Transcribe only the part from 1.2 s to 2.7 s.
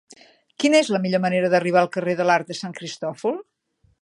manera d'arribar al carrer de l'Arc de